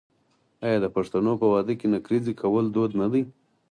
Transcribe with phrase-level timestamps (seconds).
[0.65, 3.21] آیا د پښتنو په واده کې نکریزې کول دود نه دی؟